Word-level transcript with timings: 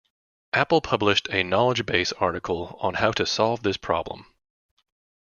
Apple 0.51 0.81
published 0.81 1.27
a 1.29 1.43
knowledge 1.43 1.85
base 1.85 2.11
article 2.13 2.75
on 2.79 2.95
how 2.95 3.11
to 3.11 3.23
solve 3.23 3.61
this 3.61 3.77
problem. 3.77 4.25